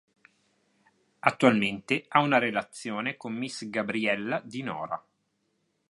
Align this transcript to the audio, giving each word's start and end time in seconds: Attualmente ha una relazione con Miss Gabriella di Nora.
Attualmente 1.19 2.05
ha 2.07 2.21
una 2.21 2.39
relazione 2.39 3.17
con 3.17 3.35
Miss 3.35 3.65
Gabriella 3.69 4.41
di 4.43 4.63
Nora. 4.63 4.99